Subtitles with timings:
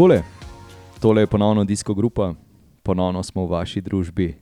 [0.00, 0.22] Takole,
[1.00, 2.34] tole je ponovno disko grupa,
[2.82, 4.32] ponovno smo v vaši družbi,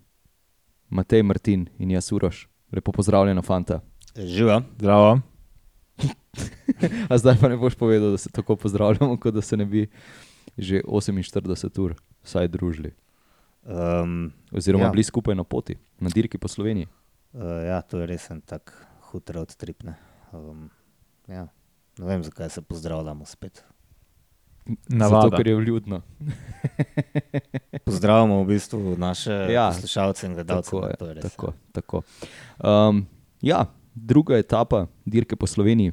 [0.88, 2.44] Matej, Martin in jaz, Uroš.
[2.70, 3.80] Lepo pozdravljena, fanta.
[4.14, 4.62] Živa.
[4.78, 5.18] Zdravo.
[7.10, 9.88] A zdaj pa ne boš povedal, da se tako pozdravljamo, kot da se ne bi
[10.58, 12.94] že 48 ur vsaj družili.
[13.66, 14.90] Um, Oziroma Ja.
[14.90, 16.86] bili skupaj na poti, na dirki po Sloveniji.
[17.34, 18.70] uh, ja, to je res en tak
[19.10, 19.82] hud road trip.
[19.82, 19.98] Ne,
[20.32, 20.70] um,
[21.26, 21.48] ja.
[21.98, 23.64] ne vem, zakaj se pozdravljamo spet.
[24.88, 25.22] Navada.
[25.22, 26.00] Zato, ker je vljudno.
[27.86, 30.70] Pozdravljamo v bistvu naše Ja, ja, poslušalce in gledalce.
[30.70, 30.96] Tako ne, je.
[30.96, 32.02] to je Tako, tako.
[32.58, 33.06] Um,
[33.40, 33.64] ja,
[33.94, 35.92] druga etapa dirke po Sloveniji,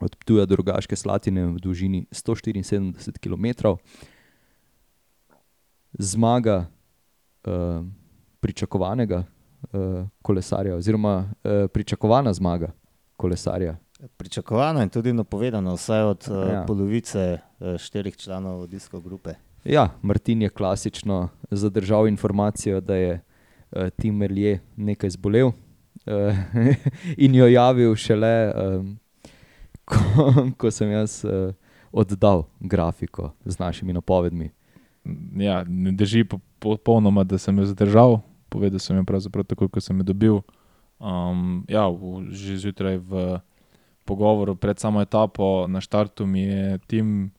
[0.00, 3.76] od Ptuja do Rogaške Slatine v dolžini 174 km.
[5.98, 6.66] Zmaga
[7.46, 7.84] uh,
[8.40, 9.22] pričakovanega
[9.72, 12.72] uh, kolesarja, oziroma uh, pričakovana zmaga
[13.16, 13.76] kolesarja.
[14.08, 16.64] Pričakovano in tudi napovedano, vsaj od uh, Ja.
[16.64, 19.30] polovice uh, štirih članov disko grupe.
[19.64, 23.20] Ja, Martin je klasično zadržal informacijo, da je
[23.70, 25.54] uh, Tim Merlje nekaj zbolel uh,
[27.16, 28.98] in jo javil šele, um,
[29.84, 29.96] ko,
[30.58, 31.54] ko sem jaz uh,
[31.92, 34.50] oddal grafiko z našimi napovedmi.
[35.36, 38.20] Ja, ne drži po- popolnoma, da sem jo zadržal.
[38.48, 40.38] Povedal sem jo pravzaprav tako, kot sem jo dobil.
[40.98, 43.40] Um, ja, v, že zjutraj v
[44.04, 47.30] pogovoru pred samo etapo na štartu mi je tim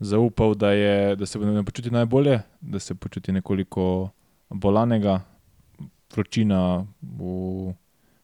[0.00, 4.10] zaupal, da, je, da se ne počuti najbolje, da se počuti nekoliko
[4.50, 5.20] bolanega.
[6.14, 7.72] Vročina v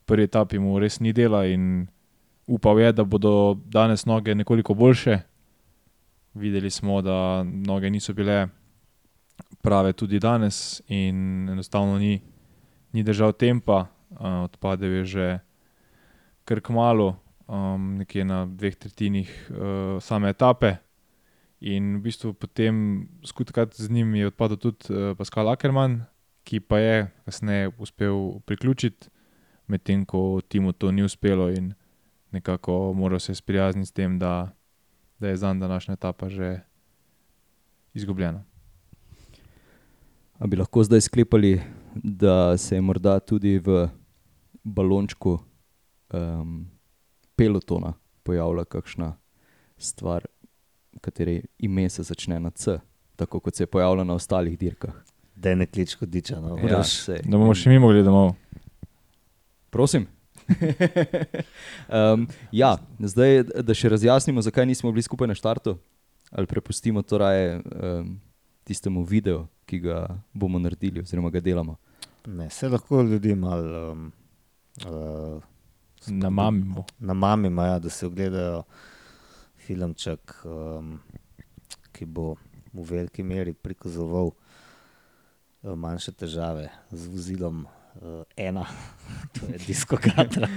[0.04, 1.86] prvi etapi mu res ni dela in
[2.46, 5.18] upal je, da bodo danes noge nekoliko boljše.
[6.34, 8.48] Videli smo, da noge niso bile
[9.62, 12.20] prave tudi danes, in enostavno ni,
[12.92, 13.86] ni držal tempa,
[14.20, 15.38] odpadel je že
[16.44, 20.76] kar kmalo, um, nekje na dveh tretjinih uh, same etape.
[21.60, 26.04] In v bistvu potem skutkrat z njim je odpadel tudi uh, Pascal Ackermann,
[26.44, 29.08] ki pa je kasneje uspel priključiti,
[29.66, 31.74] medtem ko Timu to ni uspelo in
[32.32, 34.52] nekako moral se sprijazniti s tem, da,
[35.18, 36.60] da je za današnja etapa že
[37.94, 38.44] izgubljena.
[40.38, 41.60] A bi lahko zdaj sklepali,
[41.94, 43.88] da se je morda tudi v
[44.64, 45.38] balončku
[46.12, 46.68] um,
[47.38, 47.94] pelotona
[48.26, 49.12] pojavila kakšna
[49.78, 50.26] stvar,
[51.00, 52.78] katere ime se začne na C,
[53.16, 54.94] tako kot se je pojavila na ostalih dirkah.
[55.36, 56.40] Da je ne klič kodiča.
[56.40, 57.22] No, Ja, sej.
[57.24, 58.34] Da bomo še mi mogli domov.
[59.70, 60.08] Prosim.
[61.98, 65.76] um, ja, zdaj, da še razjasnimo, zakaj nismo bili skupaj na štartu,
[66.32, 68.16] ali prepustimo to raje um,
[68.66, 70.00] tistemu videu, ki ga
[70.32, 71.76] bomo naredili, oziroma ga delamo.
[72.26, 74.08] Ne, se lahko ljudi malo um,
[74.88, 75.44] uh,
[76.06, 76.84] Namamimo.
[76.98, 78.62] namamimo, ja, da se ogledajo
[79.66, 80.98] filmček, um,
[81.92, 82.34] ki bo
[82.72, 87.66] v veliki meri prikazoval uh, manjše težave z vozilom.
[87.98, 88.64] Uh, ena,
[89.34, 90.48] to je diskografija.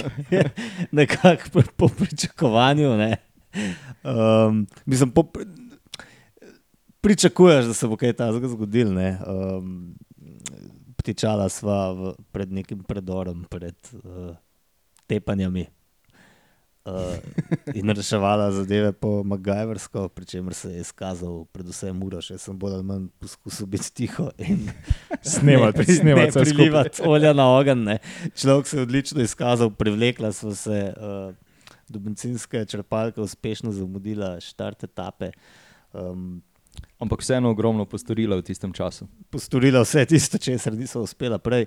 [0.92, 2.96] Nekako po, po pričakovanju.
[2.96, 3.16] Ne.
[4.04, 5.46] Um, mislim, po, pri-
[7.00, 8.92] pričakuješ, da se bo kaj takega zgodilo.
[8.92, 9.18] ne.
[9.26, 9.94] Um,
[11.00, 14.36] Ptičala sva v, pred nekim predorom, pred uh,
[15.08, 15.66] tepanjami.
[16.80, 17.16] Uh,
[17.76, 22.30] in reševala zadeve po MacGyversko, pri čemer se je izkazal, predvsem Uroš.
[22.30, 24.68] Jaz sem bolj ali manj poskusil biti tiho in
[25.32, 27.84] Snemati, ne, pri- snemati ne prilivati olja na ogenj.
[27.84, 27.98] ne.
[28.34, 31.34] Človek se je odlično izkazal, privlekla smo se uh,
[31.88, 35.30] do bencinske črpalke, uspešno zamudila štart etape.
[35.92, 36.42] Um,
[37.00, 39.08] Ampak vseeno ogromno postorila v tistem času.
[39.30, 41.66] postorila vse tisto, česar niso uspela prej.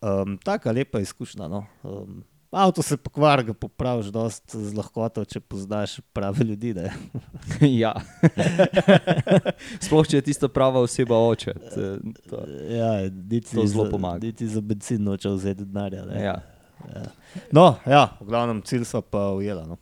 [0.00, 1.48] Um, taka lepa izkušnja.
[1.48, 1.66] No.
[1.82, 6.74] Um, avto se pokvari, ga popraviš dost z lahkoto, če poznaš prave ljudi.
[7.82, 7.94] Ja.
[9.84, 11.54] Sploh, če je tista prava oseba oče.
[11.74, 11.88] To,
[12.30, 14.22] to, Ja, niti To zelo pomaga.
[14.26, 16.06] Niti za benzin noče vzeti denarja.
[16.14, 16.38] ja.
[16.94, 17.02] Ja.
[17.52, 19.64] No, ja, v glavnem cilj sva pa ujela.
[19.66, 19.76] No.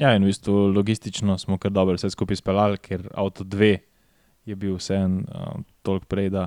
[0.00, 3.78] Ja, in v bistvu logistično smo kar dobro vse skupaj speljali, ker avto 2
[4.48, 6.46] je bil vseeno uh, toliko prej, da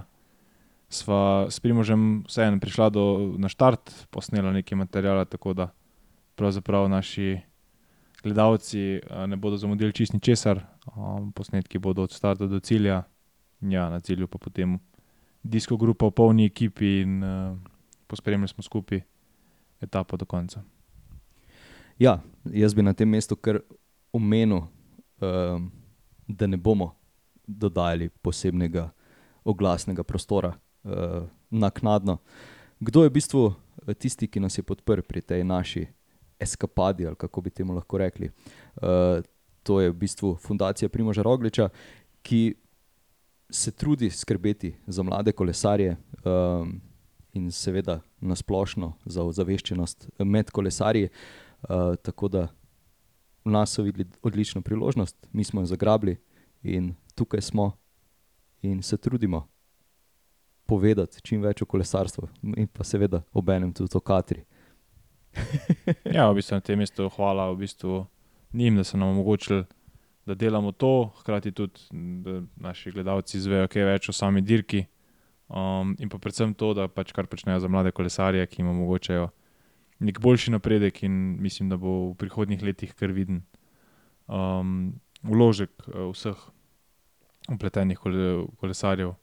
[0.90, 3.04] sva s Primožem vseeno prišla do,
[3.38, 5.70] na štart, posnela nekaj materijala, tako da
[6.36, 7.38] pravzaprav naši
[8.24, 10.66] gledalci uh, ne bodo zamudili čist ničesar,
[10.96, 13.04] um, posnetki bodo od starta do cilja,
[13.62, 14.80] ja, na cilju pa potem
[15.44, 17.58] disko grupa v polni ekipi in uh,
[18.08, 19.06] pospremljali smo skupaj
[19.82, 20.64] etapo do konca.
[22.00, 23.62] Ja, jaz bi na tem mestu kar
[24.14, 24.66] omenil,
[25.22, 25.72] um,
[26.28, 26.94] da ne bomo
[27.48, 28.90] dodajali posebnega
[29.44, 32.18] oglasnega prostora uh, naknadno.
[32.80, 33.44] Kdo je v bistvu
[33.88, 35.86] eh, tisti, ki nas je podprl pri tej naši
[36.40, 38.32] eskapadi, ali kako bi temu lahko rekli?
[38.76, 39.24] Uh,
[39.64, 41.70] to je v bistvu fundacija Primoža Rogliča,
[42.24, 42.56] ki
[43.50, 45.96] se trudi skrbeti za mlade kolesarje
[46.26, 46.82] um,
[47.34, 51.10] in seveda nasplošno za ozaveščenost med kolesarji.
[51.64, 52.48] Uh, tako da
[53.46, 56.18] v nas so videli odlično priložnost, mi smo jo zagrabili
[56.64, 57.72] in tukaj smo
[58.62, 59.48] in se trudimo
[60.66, 62.28] povedati čim več o kolesarstvu
[62.58, 64.46] in pa seveda obenem tudi o Katri.
[66.16, 68.06] ja, v bistvu na tem mestu hvala v bistvu
[68.54, 69.64] njim, da so nam omogočili,
[70.26, 71.82] da delamo to, hkrati tudi,
[72.24, 74.86] da naši gledalci izvejo kaj več o sami dirki.
[75.54, 79.28] Um, in pa predvsem to, da pač kar počnejo za mlade kolesarje, ki jim omogočajo
[80.04, 83.42] nek boljši napredek, in mislim, da bo v prihodnjih letih kar viden
[84.28, 86.40] um, vložek uh, vseh
[87.52, 88.00] upletenih
[88.60, 89.16] kolesarjev,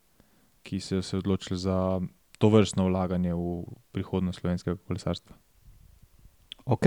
[0.65, 2.01] ki so se odločili za
[2.41, 5.37] to vrstno vlaganje v prihodnost slovenskega kolesarstva.
[6.65, 6.87] Ok,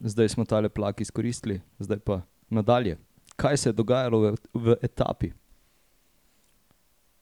[0.00, 2.98] zdaj smo tale plak izkoristili, zdaj pa nadalje.
[3.36, 5.32] Kaj se je dogajalo v, v etapi?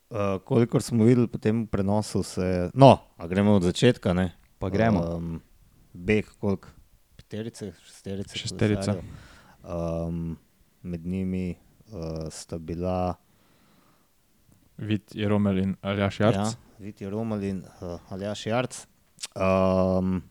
[0.08, 2.70] Uh, kolikor smo videli po tem prenosu, se.
[2.74, 4.14] No, a gremo od začetka.
[4.16, 4.32] Ne?
[4.58, 5.00] Pa gremo.
[5.00, 5.40] Um,
[5.92, 6.68] beg, koliko?
[7.16, 8.38] Peterice, šesterice.
[8.38, 8.96] Šesterica.
[9.62, 10.38] Um,
[10.82, 11.56] med njimi
[11.92, 13.14] uh, sta bila.
[14.76, 16.36] Vid je Romel in Aljaš Jarc.
[16.36, 18.86] Ja, Vid je Romel in uh, Aljaš Jarc.
[19.34, 20.22] Um,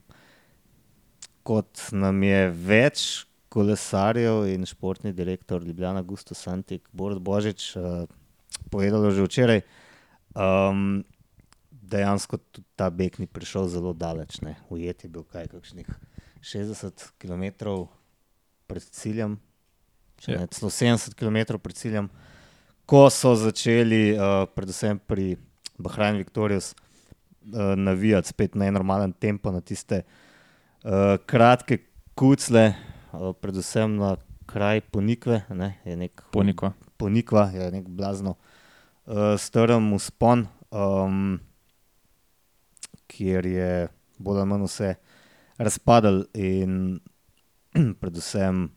[1.43, 3.03] kot nam je več
[3.49, 8.07] kolesarjev in športni direktor Ljubljana Gusto Santik, Boris Božič, uh,
[8.71, 9.61] povedal že včeraj,
[10.35, 11.03] um,
[11.89, 14.41] dejansko tudi ta beg ni prišel zelo daleč.
[14.41, 14.55] Ne.
[14.69, 15.87] Ujet je bil kaj, kakšnih
[16.41, 17.87] 60 km
[18.67, 19.37] pred ciljem,
[20.19, 20.39] če Ja.
[20.43, 22.09] ne celo 70 km pred ciljem,
[22.85, 25.37] ko so začeli, uh, predvsem pri
[25.77, 31.79] Bahrajnu Viktorijus, uh, navijati spet na normalen tempo, na tiste uh, kratke
[32.15, 32.73] kucle,
[33.13, 34.15] uh, predvsem na
[34.47, 36.73] kraj Ponikve, ne, je nek Ponikva.
[36.97, 41.39] Ponikva, je nek blazno uh, strm uspon, um,
[43.07, 43.87] kjer je
[44.17, 44.95] bolj ali manj vse
[45.57, 46.99] razpadal, in
[48.01, 48.67] predvsem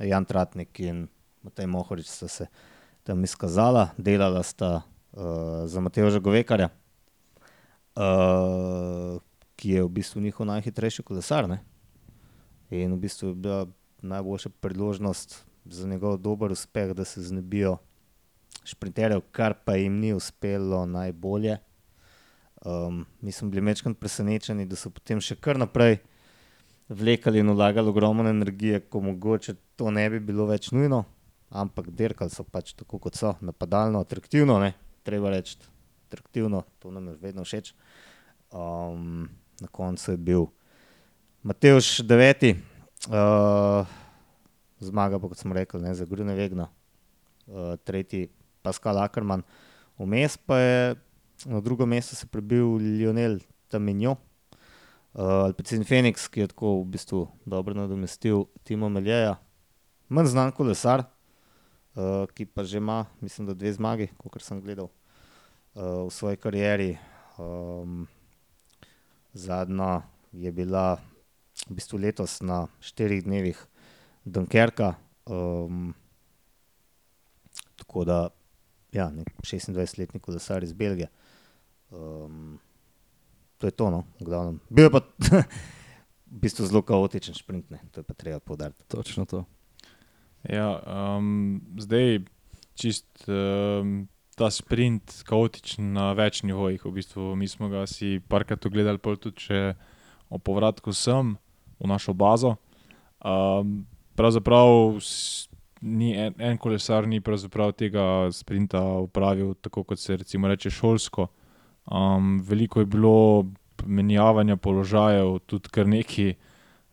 [0.00, 1.08] Jan Tratnik in
[1.44, 2.46] Matej Mohorič sta se
[3.04, 6.70] tam izkazala, delala sta uh, za Mateoža Govekarja,
[7.96, 9.20] uh,
[9.56, 11.48] ki je v bistvu njihov najhitrejši kolesar.
[11.48, 11.60] Ne?
[12.70, 13.66] In v bistvu je bila
[14.02, 17.76] najboljša priložnost za njegov dober uspeh, da se znebijo
[18.64, 21.58] šprinterjev, kar pa jim ni uspelo najbolje.
[22.64, 25.98] Um, mi smo bili večkrat presenečeni, da so potem še kar naprej
[26.88, 31.02] vlekali in vlagali ogromno energije, ko mogoče to ne bi bilo več nujno,
[31.52, 34.72] ampak dirkali so pač tako, kot so, napadalno, atraktivno, ne?
[35.04, 35.58] treba reči,
[36.08, 37.74] atraktivno, to nam je vedno všeč.
[38.54, 39.28] Um,
[39.60, 40.46] na koncu je bil
[41.44, 42.54] Mateoš deveti,
[43.12, 43.84] uh,
[44.80, 48.30] zmaga pa, kot smo rekli, ne, za Grune Vegna, uh, tretji
[48.64, 49.44] Pascal Ackerman,
[50.00, 50.94] vmes pa je
[51.44, 53.38] na drugo mesto se prebil Lionel
[53.68, 54.16] Taminjo,
[55.14, 59.36] uh, Alpecin Phoenix, ki je tako v bistvu dobro nadomestil Timo Meljeja,
[60.08, 61.04] manj znan kolesar,
[61.94, 66.36] uh, ki pa že ima, mislim, da dve zmagi, kot sem gledal uh, v svoji
[66.36, 66.94] karieri.
[67.38, 68.06] Um,
[69.34, 70.02] zadnja
[70.32, 71.02] je bila
[71.66, 73.58] v bistvu letos na štirih dnevih
[74.24, 74.94] Dunkerka.
[75.26, 75.94] Um,
[77.76, 78.18] tako da,
[78.94, 81.08] ja, nek 26-letni kolesar iz Belgije.
[81.90, 82.58] Um,
[83.58, 84.60] to je to, no, v glavnem.
[84.70, 85.00] Bil je pa
[86.34, 88.86] v bistvu zelo kaotičen sprint, ne, to je pa treba poudariti.
[88.88, 89.44] Točno to.
[90.48, 90.76] Ja,
[91.16, 92.24] um, zdaj
[92.76, 96.82] čist um, ta sprint kaotičen na več nivojih.
[96.84, 99.60] V bistvu mi smo ga si parkrat ogledali, pol tudi če
[100.28, 101.36] o povratku sem
[101.78, 102.56] v našo bazo.
[103.24, 103.86] Um,
[104.18, 105.46] pravzaprav s-
[105.84, 111.28] ni en, en kolesar ni pravzaprav tega sprinta upravil tako, kot se recimo reče šolsko.
[111.84, 113.44] Um, veliko je bilo
[113.86, 116.34] menjavanja položajev, tudi kar neki,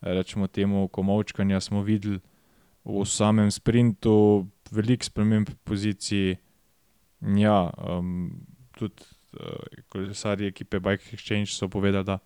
[0.02, 2.20] rečemo temu, komovčkanja smo videli
[2.84, 6.36] v samem sprintu, veliko sprememb pozicij.
[7.38, 8.32] Ja, um,
[8.76, 9.06] tudi
[9.40, 12.20] uh, kolesarji ekipe Bike Exchange so povedali, da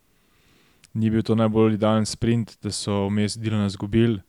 [0.94, 4.22] ni bil to najbolj idealen sprint, da so vmes Dilana izgubili.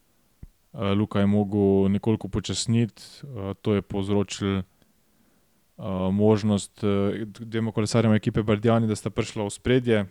[0.76, 8.14] Uh, Luka je mogel nekoliko počasniti, uh, to je povzročilo uh, možnost uh, dvema kolesarjema
[8.14, 10.06] ekipe Bardijani, da sta prišla v spredje,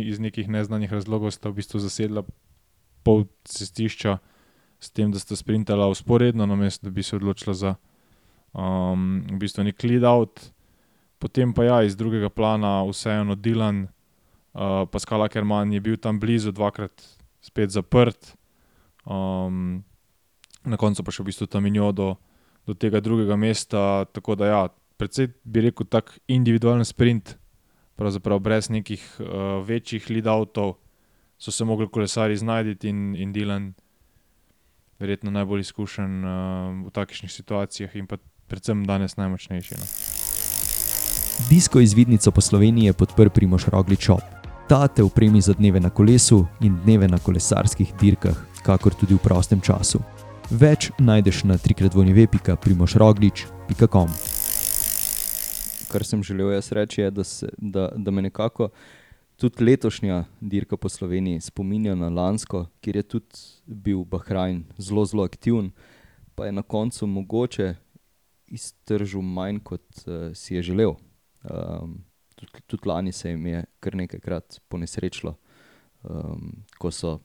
[0.00, 2.24] iz nekih neznanih razlogov sta v bistvu zasedla
[3.04, 4.18] pol cestišča,
[4.80, 7.74] s tem, da sta sprintala usporedno, namesto da bi se odločila za
[8.52, 10.40] um, v bistvu nek lead out.
[11.18, 16.52] Potem pa ja, iz drugega plana vseeno Dilan, uh, Pascal Ackerman je bil tam blizu,
[16.52, 17.04] dvakrat
[17.40, 18.32] spet zaprt.
[19.04, 19.84] Um,
[20.64, 22.08] na koncu pa še v bistvu tam minjo do,
[22.64, 24.04] do tega drugega mesta.
[24.12, 24.62] Tako da, ja,
[25.00, 27.36] predvsej bi rekel, tak individualen sprint,
[28.00, 30.76] pravzaprav brez nekih uh, večjih lead-outov,
[31.38, 33.72] so se mogli kolesari znajti in, in Dilan,
[34.98, 36.32] verjetno najbolj izkušen uh,
[36.86, 38.16] v takšnih situacijah in pa
[38.48, 39.76] predvsem danes najmočnejši.
[39.78, 39.86] No.
[41.50, 44.22] Disko izvidnico po Sloveniji je podprl Primoš Rogličop.
[44.68, 49.20] Ta te upremi za dneve na kolesu in dneve na kolesarskih dirkah, kakor tudi v
[49.20, 50.00] prostem času.
[50.50, 54.08] Več najdeš na trikratvojneve.primošroglič.com.
[55.92, 58.68] Kar sem želel jaz reči, je, da, se, da, da me nekako
[59.36, 63.26] tudi letošnja dirka po Sloveniji spominja na lansko, kjer je tudi
[63.66, 65.70] bil Bahrajn zelo, zelo aktiven,
[66.34, 67.74] pa je na koncu mogoče
[68.46, 70.94] iztržil manj, kot uh, si je želel.
[71.44, 72.04] Um,
[72.34, 75.36] tudi, tudi lani se jim je kar nekajkrat ponesrečilo,
[76.02, 77.18] um, ko so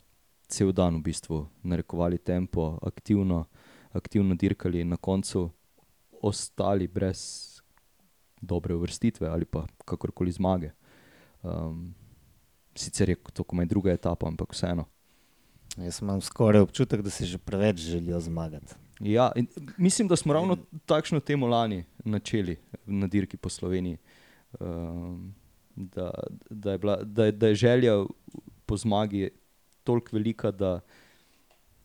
[0.50, 3.46] cel dan v bistvu narekovali tempo, aktivno,
[3.94, 5.50] aktivno dirkali in na koncu
[6.22, 7.22] ostali brez
[8.42, 10.72] dobre uvrstitve ali pa kakorkoli zmage.
[11.44, 11.94] Um,
[12.76, 14.86] sicer je to komaj druga etapa, ampak vseeno.
[15.78, 18.74] Jaz imam skoraj občutek, da si že preveč želijo zmagati.
[19.00, 19.32] Ja,
[19.78, 23.98] mislim, da smo ravno takšno temo lani načeli na dirki po Sloveniji.
[24.60, 25.36] Um,
[25.76, 26.12] da,
[26.50, 27.94] da, je bila, da, je, da je želja
[28.66, 29.30] po zmagi
[29.90, 30.80] toliko velika, da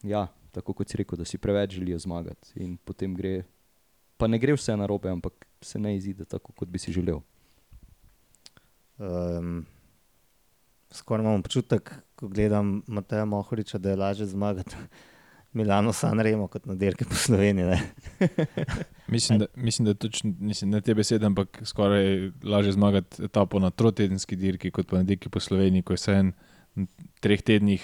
[0.05, 2.53] ja, tako kot si rekel, da si preveč želijo zmagati.
[2.61, 3.43] In potem gre,
[4.21, 7.23] pa ne gre vse na robe, ampak se ne izide tako, kot bi si želel.
[8.99, 9.65] Um,
[10.93, 14.77] skoraj imam občutek, ko gledam Mateja Mohoriča, da je lažje zmagati.
[15.55, 17.77] Milano Sanremo kot na dirki po Sloveniji.
[19.15, 20.33] mislim, da, mislim, da je točno
[20.63, 25.31] ne te besede, ampak skoraj lažje zmagati etapo na trotedenski dirki kot pa na dirki
[25.31, 26.33] po Sloveniji, ko je vse en
[27.21, 27.83] treh tednih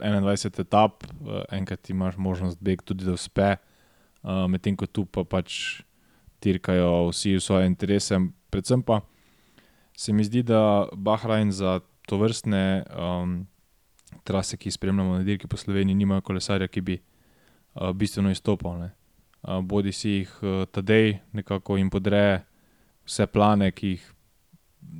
[0.00, 5.24] 21 etap, eh, enkrat imaš možnost beg tudi da uspe, eh, medtem ko tu pa
[5.24, 5.82] pač
[6.40, 8.18] dirkajo vsi svoje interese.
[8.50, 9.00] Predvsem pa
[9.96, 13.46] se mi zdi, da Bahrajn za to vrstne um,
[14.24, 18.80] trase, ki jih spremljamo na dirki po Sloveniji, nimajo kolesarja, ki bi uh, bistveno izstopal.
[18.80, 22.40] Uh, bodi si jih uh, tadej nekako jim podreje
[23.04, 24.08] vse plane, ki jih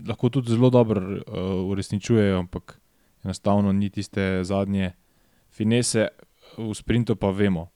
[0.06, 2.79] lahko tudi zelo dobro uh, uresničujejo, ampak
[3.24, 4.92] enostavno ni tiste zadnje
[5.50, 6.08] finese,
[6.58, 7.68] v sprintu pa vemo.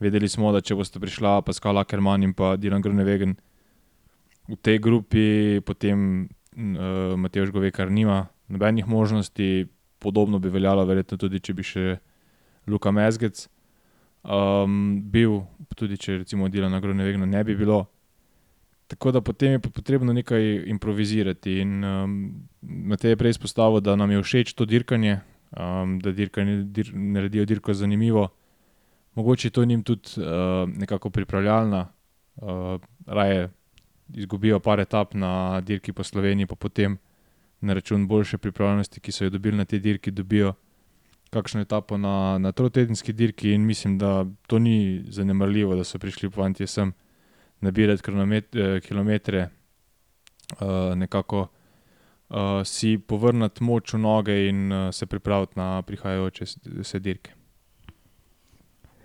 [0.00, 3.36] Vedeli smo, da če boste prišla Pascal Ackerman in pa Dilan Grunewegen
[4.48, 9.68] v tej grupi, potem uh, Matej Žgovekar nima nobenih možnosti,
[10.02, 11.84] podobno bi veljalo, verjetno tudi, če bi še
[12.66, 13.46] Luka Mezgec
[14.26, 15.42] um, bil,
[15.78, 17.86] tudi če recimo Dilan Grunewegen ne bi bilo.
[18.92, 21.52] Tako da potem je potrebno nekaj improvizirati.
[21.52, 25.20] In um, Matej je prej izpostavil, da nam je všeč to dirkanje,
[25.56, 28.28] um, da dirkanje dir, naredijo dirko zanimivo.
[29.14, 31.86] Mogoče to njim tudi uh, nekako pripravljalna,
[32.36, 33.48] uh, raje
[34.14, 36.98] izgubijo par etap na dirki po Sloveniji, pa potem
[37.60, 40.52] na račun boljše pripravljenosti, ki so jo dobili na tej dirki, dobijo
[41.30, 43.54] kakšno etapo na, na trotedenski dirki.
[43.54, 46.92] In mislim, da to ni zanemarljivo, da so prišli po Antije sem
[47.62, 49.48] nabirati eh, kilometre,
[50.60, 51.46] uh, nekako
[52.28, 56.44] uh, si povrniti moč v noge in uh, se pripraviti na prihajajoče
[56.82, 57.32] vse dirke.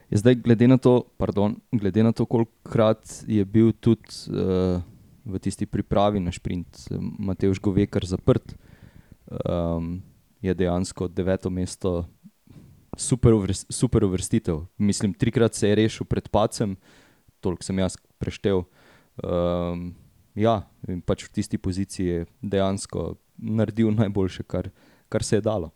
[0.09, 4.81] Je zdaj, glede na to, pardon, glede na to kolikrat je bil tudi uh,
[5.27, 6.87] v tisti pripravi na sprint
[7.19, 8.55] Matej Žgovekar zaprt,
[9.27, 9.99] um,
[10.41, 12.05] je dejansko deveto mesto
[12.97, 13.35] super,
[13.69, 14.63] super uvrstitev.
[14.77, 16.77] Mislim, trikrat se je rešil pred pacem,
[17.43, 18.63] toliko sem jaz preštel.
[19.23, 19.95] Um,
[20.37, 24.69] ja, in pač v tisti poziciji je dejansko naredil najboljše, kar,
[25.09, 25.71] kar se je dalo.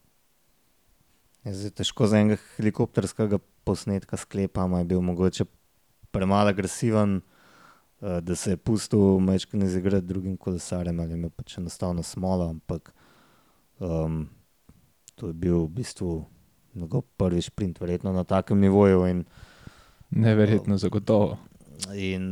[1.46, 5.46] Je zdaj težko za enega helikopterskega posnetka sklepati, da je bil mogoče
[6.14, 12.04] premalo agresiven, uh, da se je pustil mečkani zigrati drugim kolesarjem ali pa pač enostavno
[12.04, 12.50] smola.
[12.50, 12.94] Ampak
[13.80, 14.28] um,
[15.16, 16.26] to je bil v bistvu
[16.76, 19.06] njegov prvi sprint, verjetno na takem nivoju.
[19.08, 19.26] In,
[20.12, 21.38] Neverjetno, zagotovo.
[21.90, 22.26] In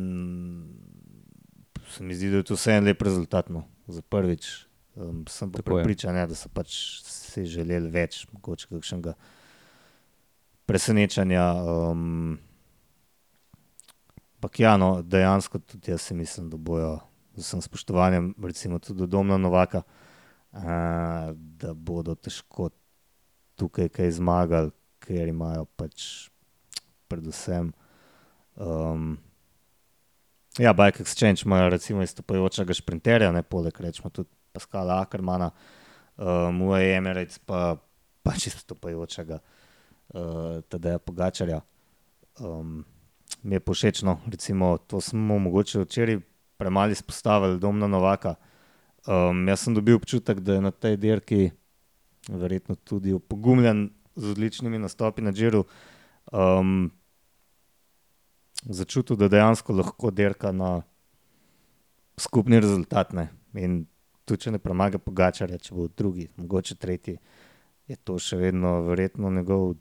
[1.89, 3.50] se mi zdi, da je to vse en lep rezultat.
[3.50, 6.75] No, za prvič um, sem pa pripričan, ja, da so pač
[7.06, 9.15] si želeli več, mogoče kakšnega
[10.70, 11.48] presenečanja.
[11.63, 12.38] Um,
[14.39, 16.94] Ampak ja, no, dejansko tudi jaz mislim, da bojo
[17.36, 20.62] z vsem spoštovanjem, recimo tudi do Doma Novaka, uh,
[21.36, 22.70] da bodo težko
[23.60, 24.72] tukaj kaj zmagali,
[25.03, 26.29] ker imajo pač
[27.12, 27.74] predvsem.
[28.56, 29.18] Um,
[30.58, 35.51] Ja, Bike Exchange ima recimo izstopajočega šprinterja, ne poleg rečemo tudi Paskala Ackermana,
[36.18, 37.77] uh, Muje Emirates pa
[38.24, 41.62] pač izstopajočega uh, Tadeja Pogačarja.
[42.39, 42.86] um,
[43.44, 44.20] mi je pošečno.
[44.27, 46.20] Recimo, to smo mogoče včeraj
[46.58, 48.36] premalo izpostavili, Domna Novaka.
[49.08, 51.51] Um, jaz sem dobil občutek, da je na tej dirki
[52.27, 55.63] verjetno tudi opogumljen z odličnimi nastopi na Džiru.
[56.32, 56.91] Um,
[58.66, 60.82] začutil, da dejansko lahko dirka na
[62.20, 63.13] skupni rezultat.
[63.13, 63.30] Ne.
[63.54, 63.86] In
[64.25, 67.18] tudi, če ne premaga Pogačarja, če bo drugi, mogoče tretji,
[67.89, 69.74] je to še vedno verjetno njegov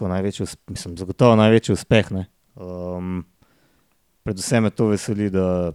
[0.00, 2.10] največji, mislim, zagotovo največji uspeh.
[2.56, 3.24] Um,
[4.24, 5.72] predvsem me to veseli, da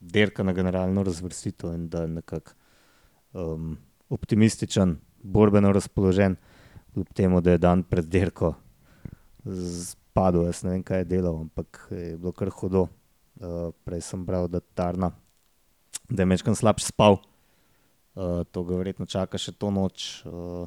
[0.00, 2.54] dirka na generalno razvrstitev in da je nekako
[3.32, 3.76] um,
[4.10, 6.36] optimističen, borbeno razpoložen,
[6.94, 8.54] kljub temu, da je dan pred dirko
[10.18, 10.46] spadal.
[10.50, 12.88] Jaz ne vem, kaj je delal, ampak je bilo kar hudo.
[13.38, 15.12] Uh, prej sem bral, da, tarna,
[16.10, 17.20] da je večkrat slabš spal,
[18.18, 20.26] uh, to ga verjetno čaka še to noč.
[20.26, 20.66] Uh,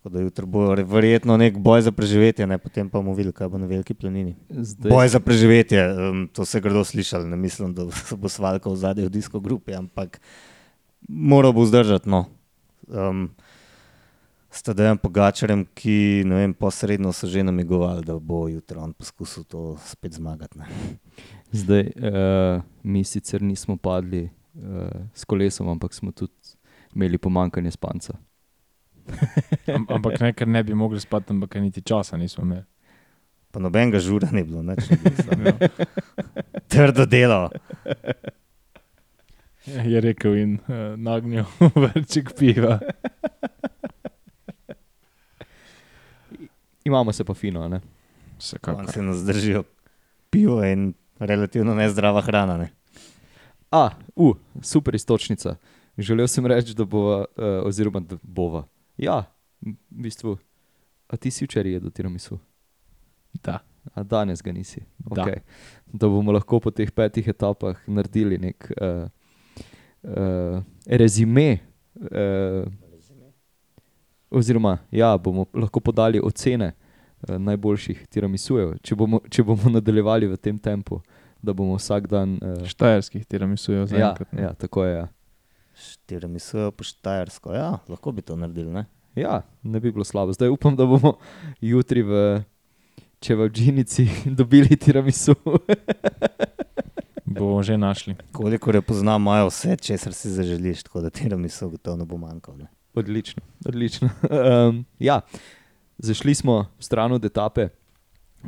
[0.00, 2.56] Tako da jutro bo verjetno nek boj za preživetje, ne?
[2.56, 4.32] potem pa bomo videli, kaj bo na veliki planini.
[4.48, 4.88] Zdaj...
[4.88, 8.70] Boj za preživetje, um, to se je grdo slišali, ne mislim, da se bo svalka
[8.70, 10.16] v zadnji v disko grupi, ampak
[11.04, 12.08] moral bo zdržati.
[12.08, 12.30] No.
[12.88, 13.28] Um,
[14.50, 20.12] Stadejem pogačarjem, ki vem, posredno so že namigovali, da bo jutro on poskusil to spet
[20.12, 20.58] zmagati.
[20.58, 20.66] Ne.
[21.52, 26.34] Zdaj, uh, mi sicer nismo padli uh, s kolesom, ampak smo tudi
[26.94, 28.18] imeli pomankanje spanca.
[29.94, 32.66] ampak ne, ker ne bi mogli spati, ampak niti časa nismo imeli.
[33.50, 35.54] Pa nobenega žura ni bilo, neč, ja.
[36.70, 37.50] trdo delo.
[39.66, 41.46] Je rekel in uh, nagnil
[41.82, 42.80] vrček piva.
[46.90, 47.80] Imamo se pa fino, ne?
[48.38, 48.92] Vsekakor.
[48.92, 49.62] Se nas držijo
[50.30, 52.56] pivo in relativno nezdrava hrana.
[52.56, 52.72] Ne?
[53.70, 55.54] A, uh, super istočnica.
[55.98, 58.64] Želel sem reči, da bova, uh, oziroma da bova.
[58.98, 59.22] Ja,
[59.62, 60.36] v bistvu.
[61.08, 62.38] A ti si včeraj jedel tiramisu?
[63.42, 63.60] Da.
[63.94, 64.82] A danes ga nisi.
[64.98, 65.22] Da.
[65.22, 65.38] Okay.
[65.86, 68.72] da bomo lahko po teh petih etapah naredili nek.
[68.80, 69.06] Uh,
[70.02, 71.58] uh, rezime.
[71.94, 72.66] Uh,
[74.30, 76.72] oziroma, ja, bomo lahko podali ocene
[77.28, 81.00] najboljših tiramisujev, če bomo, če bomo nadaljevali v tem tempu,
[81.42, 82.36] da bomo vsak dan.
[82.42, 84.94] Uh, Štajerskih tiramisujev, zelo ja, ja, tako je.
[84.96, 85.08] Ja.
[86.10, 88.72] Tiramisujev po štajersko, ja, lahko bi to naredili.
[88.74, 88.84] Ne?
[89.16, 90.32] Ja, ne bi bilo slabo.
[90.32, 91.16] Zdaj upam, da bomo
[91.60, 92.42] jutri v
[93.20, 95.34] Čevaldžinici dobili tiramisu.
[97.24, 98.16] bomo že našli.
[98.32, 102.04] Kolikor je poznam, imajo vse, če si zaželiš, tako da ti rami so gotovo ne
[102.04, 102.68] bo manjkalo.
[102.94, 104.10] Odlično, odlično.
[104.30, 105.20] Um, ja,
[106.00, 107.68] zašli smo v stran od etape.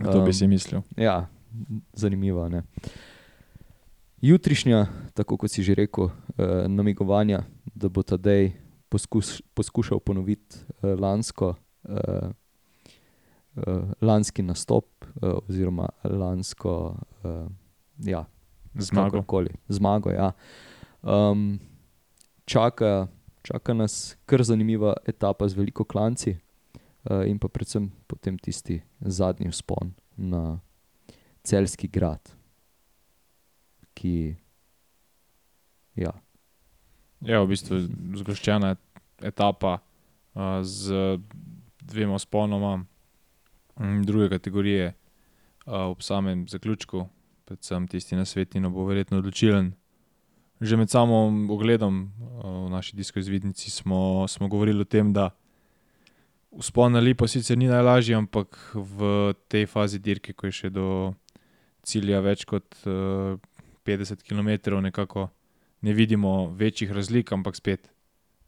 [0.03, 0.81] To um, bi si mislil.
[0.97, 1.29] Ja,
[1.93, 2.49] zanimivo.
[2.49, 2.63] Ne?
[4.23, 6.13] Jutrišnja, tako kot si že rekel, uh,
[6.69, 8.53] namigovanja, da bo ta dej
[8.89, 11.55] poskus, poskušal ponoviti uh, lansko,
[11.89, 12.31] uh,
[13.57, 14.89] uh, lanski nastop,
[15.21, 16.97] uh, oziroma lansko.
[17.25, 17.51] Uh,
[18.01, 18.25] ja,
[18.75, 19.25] Zmago.
[19.69, 20.33] Zmago ja.
[21.03, 21.61] um,
[22.45, 23.07] čaka,
[23.43, 26.39] čaka nas kar zanimiva etapa z veliko klanci,
[27.27, 30.61] in pa predvsem potem tisti zadnji vzpon na
[31.43, 32.31] celski grad,
[33.95, 34.37] ki.
[35.99, 36.15] Ja.
[37.21, 37.83] Ja, v bistvu
[38.23, 38.77] zgoščena
[39.23, 41.19] etapa uh, z
[41.83, 42.85] dvema sponoma
[44.07, 47.05] druge kategorije uh, ob samem zaključku,
[47.45, 49.75] predvsem tisti na svetu, bo verjetno odločilen.
[50.63, 52.13] Že med samim ogledom
[52.43, 55.35] v naši diskoizvidnici smo, smo govorili o tem, da
[56.59, 61.15] vzpon na Lipo sicer ni najlažji, ampak v tej fazi dirke, ko je še do
[61.87, 63.39] cilja več kot uh,
[63.87, 65.31] 50 km, nekako
[65.83, 67.91] ne vidimo večjih razlik, ampak spet,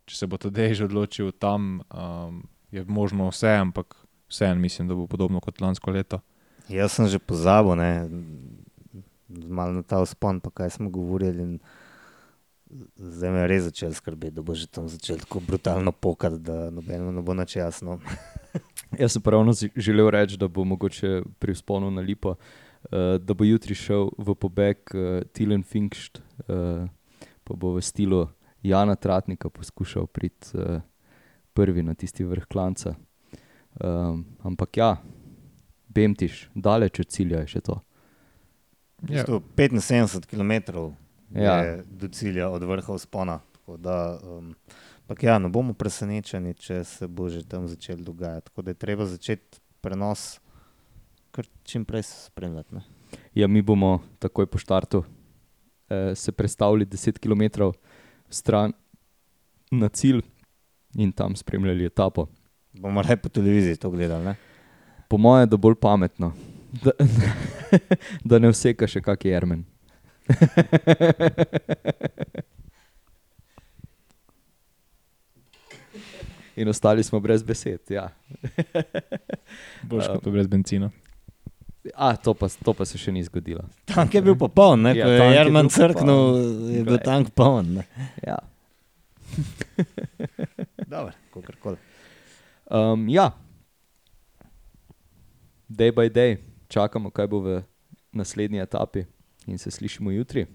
[0.06, 3.96] če se bo ta dež odločil tam, um, je možno vse, ampak
[4.30, 6.20] vseeno mislim, da bo podobno kot lansko leto.
[6.68, 7.76] Jaz sem že pozabil,
[9.28, 11.58] malo na ta vzpon, pa kaj smo govorili.
[12.96, 16.70] Zdaj me je res začel skrbeti, da bo že tam začel tako brutalno pokati, da
[16.70, 17.98] nobeno ne bo nač jasno.
[19.00, 23.44] Jaz sem pravno želel reči, da bo mogoče pri sponu na lipo, uh, da bo
[23.44, 26.88] jutri šel v pobeg uh, Tilen Finkšt, uh,
[27.44, 28.26] pa bo v stilu
[28.62, 30.80] Jana Tratnika poskušal priti uh,
[31.52, 32.94] prvi na tisti vrh klanca.
[33.74, 34.96] Um, ampak ja,
[35.88, 37.80] Bemtiš, daleč od cilja je še to.
[39.10, 39.26] Ja.
[39.28, 40.94] 75 km
[41.30, 41.56] ja.
[41.64, 43.40] je do cilja, od vrha vzpona.
[43.78, 44.54] Da, um,
[45.22, 48.50] ja, ne bomo presenečeni, če se bo že tam začel dogajati.
[48.50, 50.40] Tako da je treba začeti prenos
[51.34, 52.76] kar čim prej spremljati.
[53.34, 55.04] Ja, mi bomo takoj po štartu
[55.88, 57.72] eh, se predstavili 10 km
[58.28, 58.72] stran
[59.70, 60.22] na cilj
[60.94, 62.26] in tam spremljali etapo.
[62.72, 64.24] Bomo le po televiziji to gledali.
[64.24, 64.34] Ne?
[65.08, 66.32] Po mojem, da bolj pametno.
[66.82, 66.90] Da,
[68.28, 69.64] da ne vseka še kak jermen.
[76.56, 77.80] In ostali smo brez besed.
[77.90, 78.08] Ja.
[79.90, 80.90] Boš kot pa brez benzina.
[81.94, 83.60] A, to, pa, to pa se še ni zgodilo.
[83.90, 84.94] Tank je bil popoln, ne?
[84.96, 86.22] Ja, ko je tank je Jerman bil crknil,
[86.72, 87.04] je bil Glej.
[87.04, 87.66] tank poln.
[87.76, 87.84] ne.
[88.24, 88.38] Ja.
[90.94, 91.76] Dobro, kakorkoli.
[92.70, 93.32] Um, ja,
[95.68, 96.38] day by day
[96.72, 97.60] čakamo, kaj bo v
[98.16, 99.04] naslednji etapi,
[99.46, 100.46] in se slišimo jutri.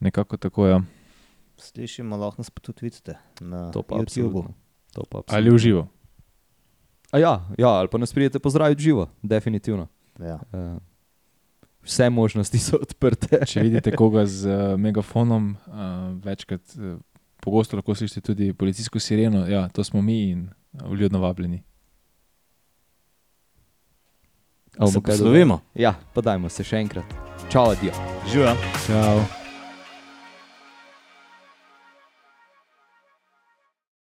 [0.00, 0.70] Nekako tako je.
[0.70, 0.82] Ja.
[1.56, 4.02] Slišimo, lahko nas pa tudi vidite na To pa YouTubu.
[4.02, 4.54] absolutno.
[4.94, 5.88] To pa Ali v živo.
[7.12, 9.88] A ja, ja, ali pa nas pridete pozdraviti živo, definitivno.
[10.18, 10.40] Ja.
[10.52, 10.76] Uh,
[11.82, 13.40] vse možnosti so odprte.
[13.46, 15.74] Če vidite koga z uh, megafonom, uh,
[16.24, 17.00] večkrat, uh,
[17.40, 19.46] pogosto lahko slišite tudi policijsko sireno.
[19.48, 21.62] Ja, to smo mi in uh, vljudno vabljeni.
[24.78, 25.60] A Se poslovimo.
[25.74, 27.04] Ja, pa dajmo se še enkrat.
[27.48, 27.92] Čau, adijo.
[28.30, 28.54] Živa.
[28.86, 29.37] Čau.